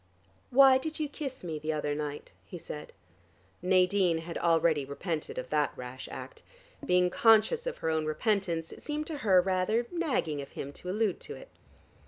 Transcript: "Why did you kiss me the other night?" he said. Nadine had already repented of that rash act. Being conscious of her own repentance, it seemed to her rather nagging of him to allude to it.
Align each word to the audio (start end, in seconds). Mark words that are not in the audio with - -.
"Why 0.49 0.79
did 0.79 0.99
you 0.99 1.07
kiss 1.07 1.43
me 1.43 1.59
the 1.59 1.73
other 1.73 1.93
night?" 1.93 2.31
he 2.43 2.57
said. 2.57 2.91
Nadine 3.61 4.17
had 4.17 4.35
already 4.35 4.83
repented 4.83 5.37
of 5.37 5.51
that 5.51 5.73
rash 5.75 6.09
act. 6.11 6.41
Being 6.83 7.11
conscious 7.11 7.67
of 7.67 7.77
her 7.77 7.91
own 7.91 8.07
repentance, 8.07 8.71
it 8.71 8.81
seemed 8.81 9.05
to 9.05 9.19
her 9.19 9.39
rather 9.41 9.85
nagging 9.91 10.41
of 10.41 10.53
him 10.53 10.73
to 10.73 10.89
allude 10.89 11.19
to 11.19 11.35
it. 11.35 11.49